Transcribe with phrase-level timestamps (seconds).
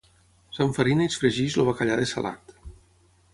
[0.57, 2.57] s'enfarina i es fregeix el bacallà dessalat